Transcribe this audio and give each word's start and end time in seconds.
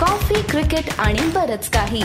Coffee 0.00 0.40
cricket 0.42 0.88
आणि 0.98 1.26
बरच 1.34 1.68
काही. 1.70 2.02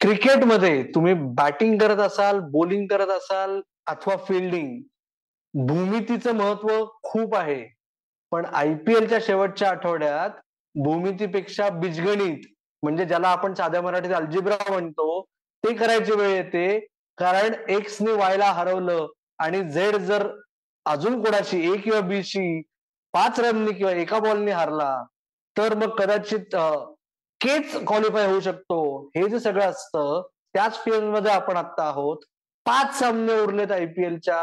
क्रिकेटमध्ये 0.00 0.82
तुम्ही 0.94 1.12
बॅटिंग 1.14 1.76
करत 1.78 2.00
असाल 2.00 2.38
बॉलिंग 2.52 2.86
करत 2.86 3.08
असाल 3.08 3.60
अथवा 3.86 4.16
फिल्डिंग 4.28 5.66
भूमितीचं 5.66 6.34
महत्त्व 6.34 6.84
खूप 7.02 7.36
आहे. 7.36 7.62
पण 8.32 8.44
आय 8.44 8.74
पी 8.74 8.94
एलच्या 8.94 9.18
शेवटच्या 9.22 9.70
आठवड्यात 9.70 10.30
भूमितीपेक्षा 10.74 11.68
बीजगणित 11.68 12.46
म्हणजे 12.82 13.04
ज्याला 13.04 13.28
आपण 13.28 13.54
साध्या 13.54 13.82
मराठीत 13.82 14.12
अल्जिब्रा 14.12 14.56
म्हणतो 14.70 15.22
ते 15.64 15.74
करायची 15.74 16.12
वेळ 16.12 16.28
येते. 16.28 16.78
कारण 17.18 17.54
एक्सने 17.70 18.12
वायला 18.12 18.52
हरवलं 18.52 19.06
आणि 19.38 19.62
झेड 19.62 19.96
जर 19.96 20.28
अजून 20.86 21.22
कोणाशी 21.24 21.72
ए 21.72 21.76
किंवा 21.76 22.00
बी 22.00 22.22
शी 22.22 22.62
पाच 23.14 23.38
रननी 23.40 23.72
किंवा 23.72 23.92
एका 23.92 24.18
बॉलनी 24.18 24.50
हारला 24.50 25.04
तर 25.56 25.74
मग 25.74 25.96
कदाचित 25.96 26.56
केच 27.40 27.74
क्वालिफाय 27.86 28.26
होऊ 28.26 28.40
शकतो. 28.40 28.78
हे 29.16 29.28
जे 29.30 29.40
सगळं 29.40 29.70
असतं 29.70 30.22
त्याच 30.54 30.78
फिल्डमध्ये 30.84 31.32
आपण 31.32 31.56
आता 31.56 31.82
आहोत. 31.88 32.16
पाच 32.66 32.98
सामने 32.98 33.40
उरलेत 33.40 33.72
आयपीएलच्या 33.72 34.40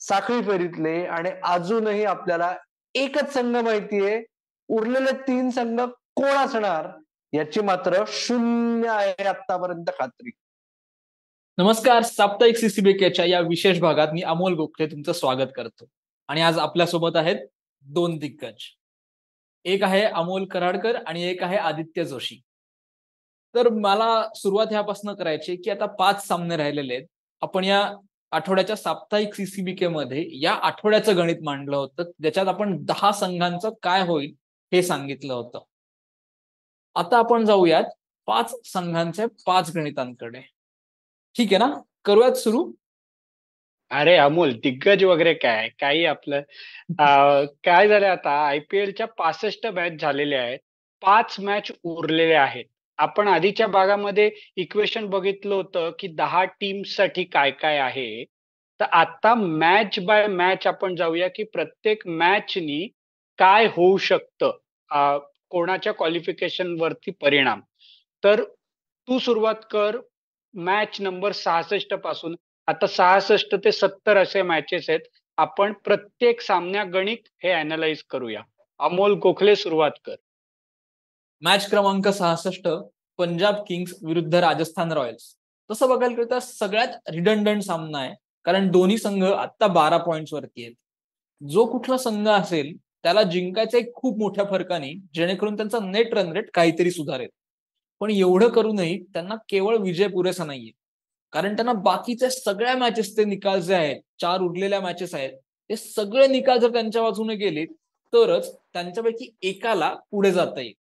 साखळी 0.00 0.42
फेरीतले 0.42 1.04
आणि 1.06 1.30
अजूनही 1.44 2.04
आपल्याला 2.04 2.54
एकच 2.94 3.32
संघ 3.34 3.56
माहितीये. 3.56 4.22
उरलेले 4.68 5.12
तीन 5.26 5.50
संघ 5.50 5.80
कोण 6.16 6.36
असणार? 6.36 6.88
याची 7.32 7.60
मात्र 7.60 8.04
शून्य 8.08 8.88
आहे 8.88 9.24
आतापर्यंत 9.24 9.90
खात्री. 9.98 10.30
नमस्कार 11.58 12.02
साप्ताहिक 12.02 12.56
सीसीबीकेच्या 12.56 13.24
या 13.24 13.40
विशेष 13.40 13.80
भागात 13.80 14.08
मी 14.12 14.22
अमोल 14.22 14.54
गोखले 14.54 14.86
तुमचं 14.86 15.12
स्वागत 15.12 15.50
करतो. 15.56 15.86
आणि 16.28 16.42
आज 16.42 16.58
आपल्यासोबत 16.58 17.16
आहेत 17.16 17.46
दोन 17.84 18.16
दिग्गज. 18.18 18.62
एक 19.64 19.82
आहे 19.82 20.02
अमोल 20.04 20.44
कराडकर 20.44 20.96
आणि 21.06 21.22
एक 21.22 21.42
आहे 21.42 21.56
आदित्य 21.56 22.04
जोशी. 22.04 22.40
तर 23.54 23.68
मला 23.68 24.28
सुरुवात 24.34 24.66
ह्यापासून 24.70 25.14
करायची 25.14 25.56
की 25.56 25.70
आता 25.70 25.86
पाच 25.86 26.26
सामने 26.26 26.56
राहिलेले 26.56 26.94
आहेत. 26.94 27.06
आपण 27.40 27.64
या 27.64 27.92
आठवड्याच्या 28.30 28.76
साप्ताहिक 28.76 29.34
सीसीबीके 29.34 29.88
मध्ये 29.88 30.28
या 30.40 30.52
आठवड्याचं 30.52 31.16
गणित 31.16 31.36
मांडलं 31.42 31.76
होतं. 31.76 32.02
ज्याच्यात 32.02 32.46
आपण 32.46 32.84
दहा 32.84 33.12
संघांचं 33.12 33.70
काय 33.82 34.06
होईल 34.06 34.34
हे 34.72 34.82
सांगितलं 34.82 35.34
होतं. 35.34 35.60
आता 36.94 37.18
आपण 37.18 37.44
जाऊयात 37.44 37.84
पाच 38.26 38.54
संघांचे 38.64 39.22
पाच 39.46 39.76
गणितांकडे. 39.76 40.40
ठीक 41.36 41.48
आहे 41.48 41.58
ना? 41.58 41.80
करूयात 42.04 42.32
सुरू? 42.32 42.72
अरे 43.94 44.14
अमोल 44.18 44.52
दिग्गज 44.62 45.02
वगैरे 45.04 45.32
काय? 45.34 45.68
काही 45.80 46.04
आपलं. 46.04 46.40
काय 47.64 47.88
झालं 47.88 48.06
आता? 48.06 48.30
आय 48.46 48.58
पी 48.70 48.78
एलच्या 48.78 49.06
पासष्ट 49.18 49.66
मॅच 49.66 50.00
झालेल्या 50.00 50.42
आहेत. 50.42 50.58
पाच 51.02 51.36
मॅच 51.40 51.70
उरलेल्या 51.84 52.42
आहेत. 52.42 52.64
आपण 52.98 53.28
आधीच्या 53.28 53.66
भागामध्ये 53.66 54.30
इक्वेशन 54.56 55.06
बघितलं 55.10 55.54
होतं 55.54 55.90
की 55.98 56.08
दहा 56.16 56.44
साठी 56.86 57.24
काय 57.24 57.50
काय 57.60 57.78
आहे. 57.78 58.24
तर 58.80 58.84
आता 58.92 59.34
मॅच 59.34 59.98
बाय 60.06 60.26
मॅच 60.26 60.66
आपण 60.66 60.96
जाऊया 60.96 61.28
की 61.28 61.44
प्रत्येक 61.52 62.06
मॅचनी 62.08 62.86
काय 63.38 63.66
होऊ 63.66 63.96
शकतं? 63.98 64.58
कोणाच्या 65.50 65.92
क्वालिफिकेशन 65.92 66.76
वरती 66.80 67.10
परिणाम? 67.22 67.60
तर 68.22 68.42
तू 69.08 69.18
सुरुवात 69.18 69.64
कर 69.70 69.98
मॅच 70.54 71.00
नंबर 71.00 71.32
सहासष्टपासून. 71.32 72.34
आता 72.68 72.86
सहासष्ट 72.86 73.54
ते 73.54 73.72
सत्तर 73.72 74.16
असे 74.16 74.42
मॅचेस 74.42 74.90
आहेत. 74.90 75.00
आपण 75.38 75.72
प्रत्येक 75.72 76.40
सामन्या 76.40 76.84
गणित 76.84 77.28
हे 77.42 77.50
अनालाइज 77.50 78.02
करूया. 78.02 78.42
अमोल 78.78 79.12
गोखले 79.12 79.56
सुरुवात 79.56 79.90
कर. 80.04 80.14
मॅच 81.42 81.70
क्रमांक 81.70 82.08
सहासष्ट 82.08 82.68
पंजाब 83.18 83.54
किंग्स 83.68 83.94
विरुद्ध 84.02 84.34
राजस्थान 84.34 84.92
रॉयल्स. 84.92 85.34
तसं 85.70 85.88
बघायला 85.88 86.14
गेलं 86.14 86.30
तर 86.30 86.38
सगळ्यात 86.38 86.88
रिडंडंट 87.10 87.62
सामना 87.62 87.98
आहे. 87.98 88.14
कारण 88.44 88.70
दोन्ही 88.70 88.98
संघ 88.98 89.24
आता 89.24 89.66
बारा 89.66 89.96
पॉइंट 89.96 90.28
वरती 90.32 90.64
आहेत. 90.64 90.74
जो 91.40 91.64
कुठला 91.66 91.96
संघ 91.96 92.28
असेल 92.28 92.76
त्याला 92.76 93.22
जिंकायचं 93.22 93.78
एक 93.78 93.94
खूप 93.94 94.18
मोठ्या 94.18 94.44
फरकाने 94.44 94.92
जेणेकरून 95.14 95.56
त्यांचा 95.56 95.78
नेट 95.82 96.14
रन 96.14 96.32
रेट 96.32 96.50
काहीतरी 96.54 96.90
सुधारेल. 96.90 97.28
पण 98.00 98.10
एवढं 98.10 98.48
करूनही 98.48 99.02
त्यांना 99.02 99.34
केवळ 99.48 99.76
विजय 99.76 100.08
पुरेसा 100.08 100.44
नाहीये. 100.44 100.70
कारण 101.34 101.54
त्यांना 101.56 101.72
बाकीच्या 101.82 102.30
सगळ्या 102.30 102.76
मॅचेस 102.76 103.16
ते 103.16 103.24
निकाल 103.24 103.60
जे 103.60 103.74
आहेत 103.74 104.00
चार 104.20 104.40
उरलेल्या 104.40 104.80
मॅचेस 104.80 105.14
आहेत 105.14 105.32
ते 105.70 105.76
सगळे 105.76 106.26
निकाल 106.26 106.58
जर 106.58 106.72
त्यांच्या 106.72 107.02
बाजूने 107.02 107.34
गेले 107.36 107.64
तरच 108.12 108.52
त्यांच्यापैकी 108.72 109.30
एकाला 109.48 109.92
पुढे 110.10 110.30
जाता 110.32 110.60
येईल. 110.60 110.74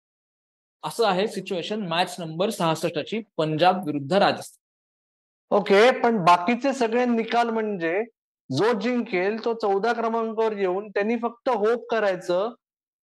असं 0.83 1.05
आहे 1.07 1.27
सिच्युएशन 1.27 1.87
मॅच 1.87 2.15
नंबर 2.19 2.49
सहासष्टची 2.49 3.21
पंजाब 3.37 3.85
विरुद्ध 3.85 4.13
राजस्थान. 4.13 5.57
ओके 5.57 5.89
पण 6.01 6.23
बाकीचे 6.25 6.73
सगळे 6.73 7.05
निकाल 7.05 7.49
म्हणजे 7.49 8.03
जो 8.49 8.71
जिंकेल 8.79 9.43
तो 9.45 9.53
चौदा 9.53 9.93
क्रमांकावर 9.93 10.57
येऊन 10.57 10.89
त्यांनी 10.89 11.15
फक्त 11.21 11.49
होप 11.49 11.85
करायचं 11.91 12.53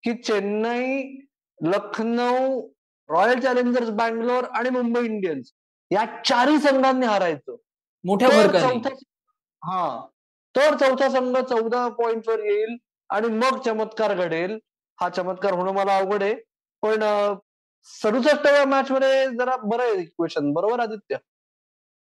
की 0.04 0.12
चेन्नई 0.22 1.02
लखनौ 1.60 2.60
रॉयल 3.08 3.40
चॅलेंजर्स 3.40 3.90
बँगलोर 3.92 4.44
आणि 4.58 4.70
मुंबई 4.70 5.04
इंडियन्स 5.04 5.52
या 5.90 6.04
चारही 6.24 6.58
संघांनी 6.58 7.06
हारायचं. 7.06 7.56
मोठ्या 8.04 8.28
फरकाने 8.30 8.94
हा. 9.62 10.06
तर 10.54 10.76
चौथा 10.76 11.08
संघ 11.08 11.36
चौदा 11.38 11.86
वर 11.98 12.44
येईल 12.44 12.76
आणि 13.10 13.28
मग 13.28 13.60
चमत्कार 13.62 14.14
घडेल. 14.14 14.58
हा 14.98 15.08
चमत्कार 15.08 15.52
होणं 15.52 15.72
मला 15.72 15.96
अवघड 15.96 16.22
आहे. 16.22 16.34
पण 16.82 17.02
सदुसष्टाव्या 17.86 18.64
मॅच 18.66 18.90
मध्ये 18.90 19.26
जरा 19.38 19.56
बरं 19.56 19.82
आहे 19.82 20.00
इक्वेशन 20.02 20.52
बरोबर 20.52 20.80
आदित्य? 20.80 21.16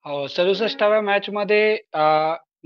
हो 0.05 0.27
सदुसष्टाव्या 0.27 1.01
मॅच 1.01 1.29
मध्ये 1.29 1.77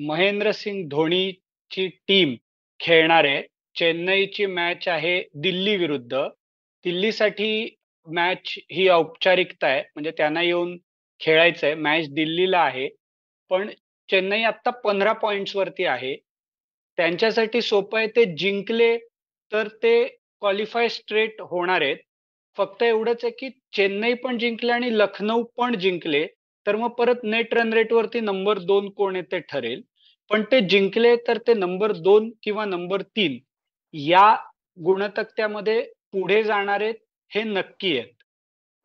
महेंद्र 0.08 0.52
सिंग 0.52 0.88
धोनीची 0.90 1.88
टीम 2.08 2.36
खेळणार 2.80 3.26
आहे. 3.26 3.42
चेन्नईची 3.76 4.46
मॅच 4.46 4.88
आहे 4.88 5.22
दिल्ली 5.42 5.76
विरुद्ध. 5.78 6.16
दिल्लीसाठी 6.86 7.76
मॅच 8.08 8.54
ही 8.72 8.88
औपचारिकता 8.90 9.68
आहे. 9.68 9.82
म्हणजे 9.96 10.12
त्यांना 10.12 10.42
येऊन 10.42 10.78
खेळायचंय. 11.22 11.74
मॅच 11.76 12.10
दिल्लीला 12.14 12.60
आहे. 12.60 12.88
पण 13.52 13.70
चेन्नई 14.10 14.44
आता 14.44 14.70
पंधरा 14.84 15.14
पॉइंट्स 15.14 15.56
वरती 15.56 15.86
आहे. 15.86 16.16
त्यांच्यासाठी 16.98 17.62
सोपं 17.62 17.98
आहे 17.98 18.08
ते 18.16 18.26
जिंकले 18.38 18.98
तर 19.52 19.68
ते 19.84 19.94
क्वालिफाय 20.42 20.90
स्ट्रेट 20.90 21.42
होणार 21.42 21.82
आहेत. 21.82 21.98
फक्त 22.58 22.84
एवढंच 22.84 23.24
आहे 23.26 23.32
की 23.40 23.50
चेन्नई 23.76 24.14
पण 24.24 24.38
जिंकले 24.38 24.72
आणि 24.72 24.90
लखनौ 24.98 25.42
पण 25.58 25.76
जिंकले. 25.80 26.26
तर 26.66 26.76
मग 26.76 26.90
परत 26.98 27.24
नेट 27.24 27.54
रन 27.54 27.74
रेट 27.74 27.94
वरती 27.94 28.20
नंबर 28.20 28.60
दोन 28.62 28.90
कोण 28.98 29.16
आहे 29.16 29.24
ते 29.32 29.40
ठरेल. 29.50 29.82
पण 30.32 30.44
ते 30.52 30.60
जिंकले 30.70 31.16
तर 31.28 31.38
ते 31.48 31.54
नंबर 31.54 31.92
दोन 32.02 32.30
किंवा 32.44 32.66
नंबर 32.66 33.02
तीन 33.02 33.38
या 33.94 34.26
गुणतक्त्यामध्ये 34.78 35.82
पुढे 36.14 36.44
जाणारे 36.44 36.90
हे 37.32 37.44
नक्की 37.44 37.98
आहेत. 37.98 38.14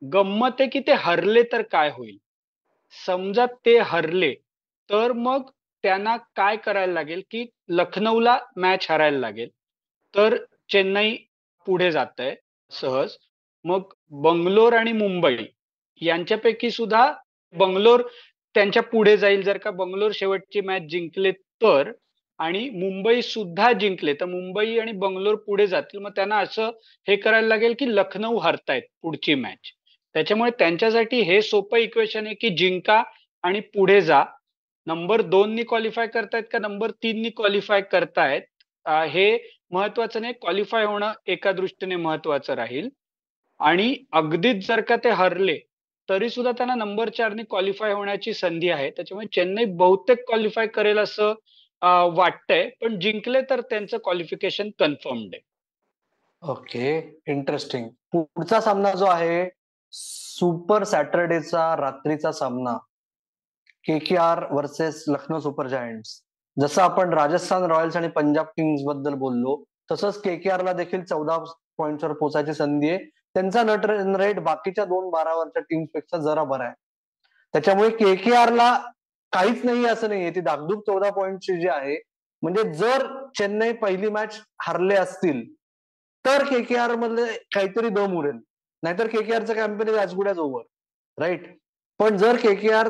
गंमत 0.03 0.61
आहे 0.61 0.69
की 0.71 0.81
ते 0.87 0.93
हरले 0.99 1.43
तर 1.53 1.63
काय 1.73 1.91
होईल? 1.91 2.17
समजा 3.05 3.47
ते 3.67 3.79
हरले 3.84 4.33
तर 4.91 5.12
मग 5.12 5.51
त्यांना 5.84 6.17
काय 6.37 6.57
करायला 6.57 6.93
लागेल 6.93 7.23
की 7.31 7.45
लखनौला 7.69 8.39
मॅच 8.57 8.87
हरायला 8.91 9.19
लागेल. 9.19 9.49
तर 10.15 10.37
चेन्नई 10.71 11.15
पुढे 11.67 11.91
जात 11.93 12.21
आहे 12.21 12.34
सहज. 12.71 13.17
मग 13.65 13.93
बंगलोर 14.23 14.73
आणि 14.73 14.93
मुंबई 14.93 15.37
यांच्यापैकी 16.01 16.71
सुद्धा 16.71 17.11
बंगलोर 17.55 18.03
त्यांच्या 18.55 18.83
पुढे 18.83 19.17
जाईल. 19.17 19.43
जर 19.43 19.59
का 19.59 19.71
बंगलोर 19.71 20.11
शेवटची 20.15 20.61
मॅच 20.61 20.83
जिंकले 20.91 21.33
तर 21.63 21.93
आणि 22.39 22.69
मुंबई 22.71 23.23
सुद्धा 23.23 23.73
जिंकले 23.73 24.15
तर 24.15 24.25
मुंबई 24.25 24.78
आणि 24.78 24.93
बंगलोर 24.95 25.34
पुढे 25.47 25.67
जातील. 25.67 26.01
मग 26.01 26.10
त्यांना 26.16 26.39
असं 26.39 26.71
हे 27.09 27.16
करायला 27.16 27.48
लागेल 27.48 27.75
की 27.78 27.95
लखनौ 27.97 28.37
हरतायत 28.39 28.83
पुढची 29.03 29.34
मॅच 29.34 29.72
त्याच्यामुळे 30.16 30.51
त्यांच्यासाठी 30.51 31.21
हे 31.21 31.41
सोपं 31.42 31.78
इक्वेशन 31.78 32.27
आहे 32.27 32.34
की 32.34 32.48
जिंका 32.57 33.03
आणि 33.45 33.60
पुढे 33.74 34.01
जा. 34.01 34.22
नंबर 34.86 35.21
दोननी 35.22 35.63
क्वालिफाय 35.63 36.07
करतायत 36.07 36.45
का 36.53 36.59
नंबर 36.59 36.91
तीननी 37.03 37.30
क्वालिफाय 37.30 37.80
करतायत? 37.92 38.42
हे 38.86 39.27
महत्वाचं 39.71 40.21
नाही 40.21 40.33
क्वालिफाय 40.41 40.84
होणं 40.84 41.13
एका 41.27 41.53
दृष्टीने 41.53 41.97
महत्वाचं 41.97 42.54
राहील. 42.54 42.89
आणि 43.60 43.95
अगदीच 44.13 44.66
जर 44.68 44.80
का 44.80 44.97
ते 45.04 45.10
हरले 45.10 45.59
तरी 46.09 46.28
सुद्धा 46.30 46.53
त्यांना 46.53 46.74
नंबर 46.74 47.09
चारनी 47.09 47.42
क्वालिफाय 47.51 47.92
होण्याची 47.92 48.33
संधी 48.34 48.71
आहे. 48.71 48.91
त्याच्यामुळे 48.91 49.27
चेन्नई 49.34 49.65
बहुतेक 49.77 50.27
क्वालिफाय 50.27 50.66
करेल 50.66 50.98
असं 50.98 51.34
वाटतंय. 52.15 52.69
पण 52.80 52.98
जिंकले 53.01 53.41
तर 53.51 53.60
त्यांचं 53.60 53.98
क्वालिफिकेशन 54.04 54.71
कन्फर्म्ड 54.78 55.34
आहे. 55.34 55.42
ओके 56.42 56.97
इंटरेस्टिंग 57.28 57.89
पुढचा 58.12 58.60
सामना 58.60 58.92
जो 58.95 59.07
आहे 59.07 59.45
सुपर 59.97 60.84
सॅटरडेचा 60.84 61.75
रात्रीचा 61.77 62.33
सामना 62.33 62.77
K 63.84 63.98
K 63.98 64.16
R 64.16 64.45
versus 64.51 65.04
Lucknow 65.09 65.39
Super 65.41 65.66
Giants 65.66 66.21
जसं 66.57 66.83
आपण 66.83 67.13
राजस्थान 67.15 67.63
रॉयल्स 67.71 67.97
आणि 67.97 68.09
पंजाब 68.09 68.47
किंग्सबद्दल 68.57 69.15
बोललो 69.19 69.63
तसंच 69.93 70.21
के 70.21 70.37
के 70.37 70.65
ला 70.65 70.72
देखील 70.72 71.04
चौदा 71.04 71.37
पॉईंटवर 71.78 72.13
पोहोचायची 72.13 72.54
संधी 72.54 72.89
आहे. 72.91 72.98
त्यांचा 73.34 73.63
नट 73.63 73.87
रन 73.87 74.16
रेट 74.16 74.39
बाकीच्या 74.41 74.84
दोन 74.84 75.09
बारावरच्या 75.10 75.63
टीम्सपेक्षा 75.63 76.19
जरा 76.19 76.45
बरा 76.45 76.65
आहे. 76.65 76.75
त्याच्यामुळे 77.54 77.91
के 77.91 78.15
के 78.16 78.31
ला 78.57 78.72
काहीच 79.33 79.65
नाही 79.65 79.84
असं 79.87 80.09
नाहीये. 80.09 80.31
ती 80.31 80.41
धाकधूक 80.41 80.83
चौदा 80.87 81.10
पॉईंटची 81.10 81.60
जी 81.60 81.69
आहे 81.69 81.97
म्हणजे 82.43 82.63
जर 82.75 83.07
चेन्नई 83.39 83.72
पहिली 83.72 84.09
मॅच 84.10 84.41
हरले 84.63 84.95
असतील 84.97 85.43
तर 86.25 86.45
के 86.45 86.63
के 86.63 86.77
आरमध्ये 86.77 87.27
काहीतरी 87.54 87.89
दम 87.89 88.16
उरेल. 88.19 88.39
नाहीतर 88.86 89.06
K 89.06 89.22
K 89.22 89.34
आरचं 89.34 89.54
campaign 89.54 89.88
is 89.88 90.15
good 90.15 90.28
over 90.28 90.62
right 91.18 91.47
पण 91.98 92.16
जर 92.16 92.36
के 92.36 92.54
के 92.54 92.72
आर 92.72 92.88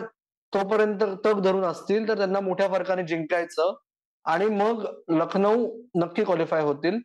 तोपर्यंत 0.52 1.00
तग 1.24 1.40
धरून 1.40 1.64
असतील 1.64 2.08
तर 2.08 2.16
त्यांना 2.16 2.40
मोठ्या 2.40 2.68
फरकाने 2.68 3.02
जिंकायचं 3.02 3.74
आणि 4.24 4.46
मग 4.46 4.84
लखनौ 5.08 5.54
नक्की 5.94 6.24
क्वालिफाय 6.24 6.62
होतील. 6.62 6.98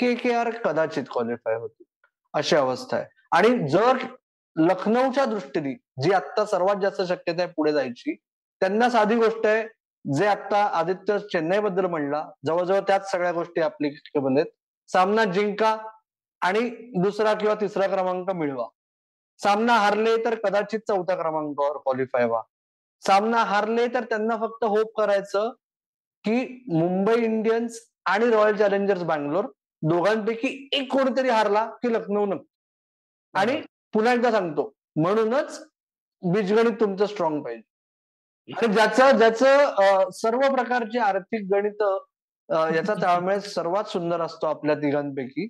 के 0.00 0.14
के 0.14 0.32
आर 0.34 0.50
कदाचित 0.50 1.04
क्वालिफाय 1.12 1.54
होतील. 1.54 1.84
अशी 2.34 2.56
अवस्था 2.56 2.96
आहे. 2.96 3.06
आणि 3.32 3.68
जर 3.68 3.96
लखनौच्या 4.56 5.24
दृष्टीने 5.24 5.74
जी 6.02 6.12
आता 6.12 6.44
सर्वात 6.44 6.76
जास्त 6.82 7.02
शक्यता 7.02 7.42
आहे 7.42 7.52
पुढे 7.56 7.72
जायची 7.72 8.14
त्यांना 8.60 8.90
साधी 8.90 9.14
गोष्ट 9.14 9.46
आहे 9.46 9.62
जे 10.12 10.26
आता 10.26 10.62
आदित्य 10.78 11.18
चेन्नई 11.18 11.58
बद्दल 11.58 11.86
म्हणला 11.86 12.24
जवळजवळ 12.46 12.80
त्याच 12.80 13.10
सगळ्या 13.10 13.32
गोष्टी 13.32 13.60
आपली 13.60 13.88
आहेत. 13.88 14.46
सामना 14.88 15.24
जिंका 15.24 15.76
आणि 16.46 16.68
दुसरा 17.02 17.34
किंवा 17.34 17.54
तिसरा 17.54 17.86
क्रमांक 17.86 18.30
मिळवा. 18.30 18.66
सामना 19.40 19.72
हारले 19.74 20.16
तर 20.24 20.34
कदाचित 20.44 20.80
चौथ्या 20.88 21.16
क्रमांकावर 21.16 21.76
क्वालिफाय 21.76 22.24
व्हा. 22.24 22.42
सामना 23.02 23.42
हारले 23.44 23.86
तर 23.94 24.04
त्यांना 24.04 24.36
फक्त 24.36 24.64
होप 24.64 24.96
करायचं 25.00 25.50
की 26.24 26.36
मुंबई 26.68 27.22
इंडियन्स 27.24 27.78
आणि 28.06 28.30
रॉयल 28.30 28.56
चॅलेंजर्स 28.56 29.02
बँगलोर 29.02 29.44
दोघांपैकी 29.82 30.68
एक 30.72 30.92
कोणीतरी 30.92 31.28
हारला 31.28 31.64
की 31.82 31.92
लखनौ 31.92 32.24
नक्की 32.26 32.46
आणि 33.34 33.60
पुन्हा 33.94 34.12
एकदा 34.12 34.30
सांगतो 34.30 34.72
म्हणूनच 34.96 35.58
बीजगणित 36.22 36.80
तुमचं 36.80 37.06
स्ट्रॉंग 37.06 37.42
पाहिजे. 37.42 37.62
आणि 38.48 38.72
ज्याचं 38.72 39.16
ज्याचं 39.18 40.10
सर्व 40.12 40.40
प्रकारची 40.54 40.98
आर्थिक 40.98 41.46
गणित 41.52 41.82
याचा 42.74 42.94
ताळमेळ 43.02 43.38
सर्वात 43.38 43.84
सुंदर 43.84 44.20
असतो 44.20 44.46
आपल्या 44.46 44.74
तिघांपैकी 44.74 45.48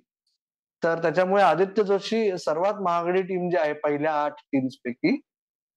तर 0.83 1.01
त्याच्यामुळे 1.01 1.43
आदित्य 1.43 1.83
जोशी 1.83 2.37
सर्वात 2.37 2.81
महागडी 2.81 3.21
टीम 3.21 3.49
जी 3.49 3.57
आहे 3.57 3.73
पहिल्या 3.83 4.13
आठ 4.23 4.41
टीम्स 4.43 4.75
पैकी 4.85 5.15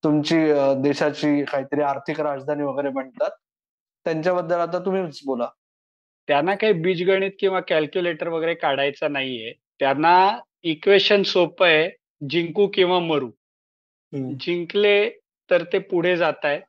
तुमची 0.03 0.37
देशाची 0.83 1.43
काहीतरी 1.45 1.81
आर्थिक 1.81 2.19
राजधानी 2.21 2.63
वगैरे 2.63 2.89
म्हणतात 2.89 3.31
त्यांच्याबद्दल 4.05 4.59
आता 4.59 4.79
तुम्हीच 4.85 5.19
बोला. 5.25 5.47
त्यांना 6.27 6.55
काही 6.55 6.73
बीजगणित 6.73 7.31
किंवा 7.39 7.59
कॅल्क्युलेटर 7.67 8.27
वगैरे 8.27 8.53
काढायचा 8.55 9.07
नाहीये. 9.07 9.53
त्यांना 9.79 10.15
इक्वेशन 10.63 11.23
सोपं 11.23 11.65
आहे 11.67 11.89
जिंकू 12.29 12.67
किंवा 12.73 12.99
मरू. 12.99 13.29
जिंकले 14.39 15.09
तर 15.49 15.63
ते 15.73 15.79
पुढे 15.79 16.15
जात 16.17 16.45
आहेत 16.45 16.61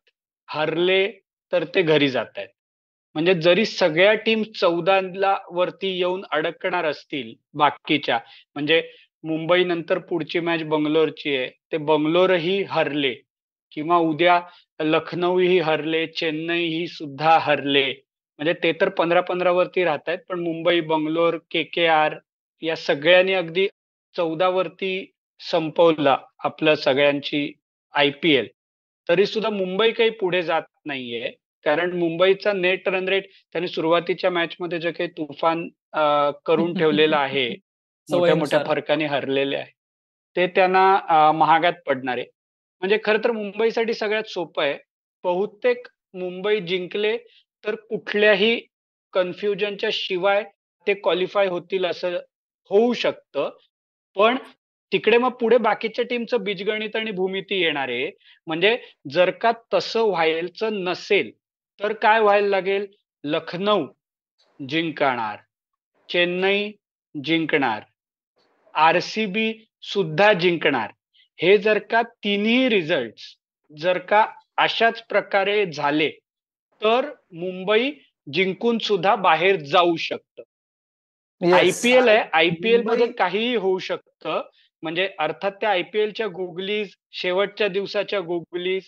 हरले 0.49 1.07
तर 1.53 1.65
ते 1.75 1.83
घरी 1.83 2.09
जात 2.09 2.39
आहेत 2.39 2.49
म्हणजे 3.15 3.35
जरी 3.35 3.65
सगळ्या 3.67 4.13
टीम 4.27 4.43
चौदाला 4.61 5.37
वरती 5.53 5.89
येऊन 5.97 6.23
अडकणार 6.33 6.85
असतील 6.85 7.33
बाकीच्या 7.55 8.19
म्हणजे 8.55 8.81
मुंबई 9.25 9.65
नंतर 9.65 9.99
पुढची 10.09 10.41
मॅच 10.41 10.63
बंगलोरची 10.69 11.37
आहे 11.37 11.49
ते 11.73 11.77
बंगलोरही 11.91 12.63
हरले 12.71 13.15
किंवा 13.73 13.97
उद्या 13.99 14.41
लखनौही 14.81 15.59
हरले 15.61 16.07
चेन्नई 16.07 16.65
ही 16.69 16.87
सुद्धा 16.89 17.39
हरले. 17.43 17.85
म्हणजे 18.39 18.53
ते 18.63 18.73
तर 18.81 18.89
पंधरा 18.99 19.21
पंधरा 19.21 19.51
वरती 19.53 19.85
राहत 19.85 20.09
आहेत 20.09 20.19
पण 20.29 20.41
Mumbai 20.41 20.81
Bangalore 20.81 21.37
K 21.51 21.63
K 21.65 21.87
R 21.87 22.17
या 22.63 22.77
सगळ्यांनी 22.77 23.33
अगदी 23.35 23.67
चौदा 24.15 24.49
वरती 24.49 24.95
संपवला 25.41 26.17
आपलं 26.45 26.75
सगळ्यांची 26.75 27.53
आय 27.95 28.11
पी 28.23 28.33
एल 28.35 28.49
तरी 29.09 29.27
सुद्धा 29.27 29.51
मुंबई 29.51 29.91
काही 29.93 30.11
पुढे 30.21 30.43
जात 30.43 30.63
नाहीये. 30.87 31.31
कारण 31.65 31.93
मुंबईचा 31.99 32.53
नेट 32.53 32.89
रन 32.89 33.09
रेट 33.09 33.27
त्यांनी 33.53 33.69
सुरुवातीच्या 33.69 34.31
मॅच 34.31 34.57
मध्ये 34.61 34.79
जे 34.81 34.91
काही 34.93 35.09
तुफान 35.11 35.69
करून 36.47 36.75
ठेवलेलं 36.79 37.17
आहे 37.17 37.49
मोठ्या 38.09 38.35
मोठ्या 38.35 38.63
फरकाने 38.65 39.07
हरलेले 39.07 39.57
आहे 39.57 39.71
ते 40.37 40.47
त्यांना 40.47 41.33
महागात 41.33 41.73
पडणार 41.87 42.19
आहे. 42.19 42.27
म्हणजे 42.83 42.99
खर 43.05 43.17
तर 43.25 43.31
मुंबईसाठी 43.31 43.95
सगळ्यात 43.95 44.29
सोपं 44.29 44.63
आहे. 44.63 44.77
बहुतेक 45.25 45.89
मुंबई 46.15 46.61
जिंकले 46.61 47.17
तर 47.65 47.75
कुठल्याही 47.91 48.59
कन्फ्युजनच्या 49.15 49.91
शिवाय 49.93 50.43
ते 50.87 50.95
क्वालिफाय 50.95 51.47
होतील 51.49 51.85
असं 51.87 52.17
होऊ 52.71 52.93
शकतं. 52.93 53.51
पण 54.17 54.37
तिकडे 54.93 55.19
मग 55.19 55.33
पुढे 55.41 55.57
बाकीच्या 55.59 56.05
टीमचं 56.05 56.43
बीजगणित 56.45 56.97
आणि 56.97 57.11
भूमिती 57.11 57.61
येणार 57.61 57.89
आहे. 57.89 58.11
म्हणजे 58.47 58.77
जर 59.11 59.31
का 59.41 59.53
तसं 59.75 60.09
व्हायचं 60.09 60.83
नसेल 60.85 61.31
तर 61.83 61.93
काय 61.93 62.21
व्हायला 62.21 62.49
लागेल? 62.49 62.87
लखनौ 63.25 63.87
जिंकणार. 64.69 65.39
चेन्नई 66.09 66.73
जिंकणार. 67.25 67.83
आरसीबी 68.75 69.53
सुद्धा 69.83 70.33
जिंकणार. 70.33 70.91
हे 71.39 71.59
जर 71.59 71.79
का 71.79 72.03
तिन्ही 72.03 72.69
रिझल्ट 72.69 73.15
जर 73.71 73.99
का 73.99 74.27
अशाच 74.57 75.03
प्रकारे 75.03 75.65
झाले 75.73 76.11
तर 76.83 77.09
मुंबई 77.33 77.91
जिंकून 78.33 78.79
सुद्धा 78.79 79.15
बाहेर 79.15 79.57
जाऊ 79.57 79.97
शकतं. 79.97 80.43
आयपीएल 81.55 82.09
आहे. 82.09 82.25
आयपीएलमध्ये 82.33 83.13
काहीही 83.13 83.55
होऊ 83.55 83.79
शकतं. 83.79 84.43
म्हणजे 84.83 85.09
अर्थात 85.19 85.53
त्या 85.53 85.71
आयपीएलच्या 85.71 86.27
गुगलीज 86.27 86.95
शेवटच्या 87.13 87.69
दिवसाच्या 87.69 88.21
गुगलीज 88.21 88.83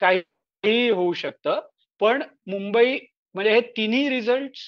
काहीही 0.00 0.88
होऊ 0.90 1.12
शकतं. 1.12 1.60
पण 2.00 2.22
मुंबई 2.46 2.98
म्हणजे 3.34 3.52
हे 3.52 3.60
तिन्ही 3.76 4.08
रिझल्ट 4.08 4.58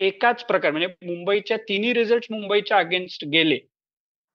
एकाच 0.00 0.44
प्रकार 0.46 0.70
म्हणजे 0.70 0.88
मुंबईच्या 1.06 1.56
तिन्ही 1.68 1.92
रिझल्ट 1.94 2.26
मुंबईच्या 2.30 2.78
अगेन्स्ट 2.78 3.24
गेले 3.24 3.58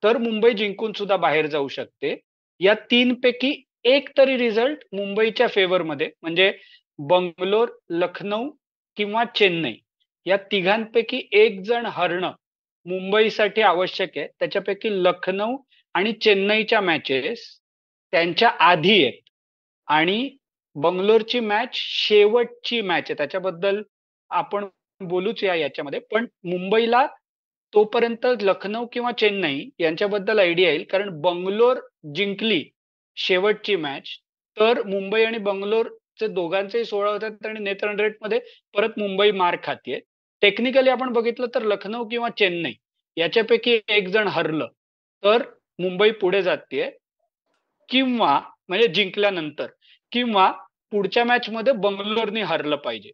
तर 0.03 0.17
मुंबई 0.17 0.53
जिंकून 0.53 0.93
सुद्धा 0.93 1.17
बाहेर 1.17 1.45
जाऊ 1.47 1.67
शकते. 1.67 2.15
या 2.61 2.73
तीन 2.91 3.13
पैकी 3.13 3.53
एक 3.85 4.09
तरी 4.17 4.37
रिझल्ट 4.37 4.83
मुंबईच्या 4.93 5.47
फेवरमध्ये 5.47 6.09
म्हणजे 6.21 6.51
बंगलोर 6.99 7.69
लखनौ 7.91 8.43
किंवा 8.97 9.23
चेन्नई. 9.35 9.73
या 10.25 10.37
तिघांपैकी 10.51 11.21
एक 11.31 11.59
जण 11.61 11.85
हरणं 11.85 12.31
मुंबईसाठी 12.85 13.61
आवश्यक 13.61 14.17
आहे. 14.17 14.27
त्याच्यापैकी 14.39 14.89
लखनौ 15.03 15.55
आणि 15.95 16.11
चेन्नईच्या 16.21 16.81
मॅचेस 16.81 17.47
त्यांच्या 18.13 18.49
आधी 18.61 19.01
आहेत. 19.03 19.19
आणि 19.87 20.29
बंगलोरची 20.75 21.39
मॅच 21.39 21.69
शेवटची 21.73 22.81
मॅच 22.81 23.03
आहे. 23.03 23.13
त्याच्याबद्दल 23.17 23.81
आपण 24.31 24.65
बोलूच 25.01 25.43
या 25.43 25.55
याच्यामध्ये. 25.55 25.99
पण 26.11 26.25
मुंबईला 26.45 27.05
तोपर्यंत 27.73 28.25
लखनौ 28.41 28.85
किंवा 28.93 29.11
चेन्नई 29.19 29.63
यांच्याबद्दल 29.79 30.39
आयडिया 30.39 30.69
येईल. 30.71 30.83
कारण 30.91 31.09
बंगलोर 31.21 31.79
जिंकली 32.15 32.63
शेवटची 33.17 33.75
मॅच 33.75 34.09
तर 34.57 34.81
मुंबई 34.87 35.23
आणि 35.23 35.37
बंगलोरचे 35.37 36.27
दोघांचेही 36.27 36.85
सोळा 36.85 37.11
होतात 37.11 37.45
आणि 37.45 37.59
नेत 37.59 37.83
रनमध्ये 37.83 38.39
परत 38.73 38.97
मुंबई 38.97 39.31
मार 39.31 39.55
खातीये. 39.63 39.99
टेक्निकली 40.41 40.89
आपण 40.89 41.11
बघितलं 41.13 41.47
तर 41.55 41.61
लखनौ 41.63 42.03
किंवा 42.07 42.29
चेन्नई 42.39 42.73
याच्यापैकी 43.17 43.79
एक 43.87 44.07
जण 44.07 44.27
हरलं. 44.27 44.67
तर 45.23 45.43
मुंबई 45.79 46.11
पुढे 46.21 46.41
जाते 46.43 46.89
किंवा 47.89 48.39
म्हणजे 48.69 48.87
जिंकल्यानंतर. 48.87 49.67
किंवा 50.13 50.51
पुढच्या 50.91 51.23
मॅच 51.25 51.49
मध्ये 51.49 51.73
बंगलोरने 51.73 52.41
हरलं 52.43 52.75
पाहिजे. 52.75 53.11